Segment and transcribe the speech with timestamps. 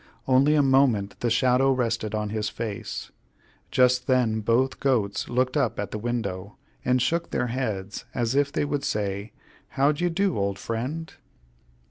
[0.27, 3.11] Only a moment the shadow rested on his face.
[3.69, 8.51] Just then both goats looked up at the window and shook their heads as if
[8.51, 9.31] they would say
[9.77, 11.13] "How d'ye do, old friend?"